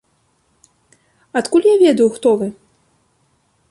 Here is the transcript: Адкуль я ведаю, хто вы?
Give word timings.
Адкуль 1.43 1.69
я 1.73 1.77
ведаю, 1.85 2.07
хто 2.19 2.29
вы? 2.41 2.53